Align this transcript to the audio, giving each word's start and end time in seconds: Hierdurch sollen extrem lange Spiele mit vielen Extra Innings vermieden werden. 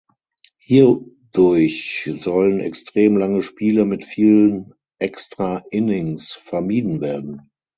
Hierdurch 0.57 2.09
sollen 2.11 2.59
extrem 2.59 3.17
lange 3.17 3.43
Spiele 3.43 3.85
mit 3.85 4.03
vielen 4.03 4.73
Extra 4.97 5.63
Innings 5.69 6.31
vermieden 6.33 7.01
werden. 7.01 7.51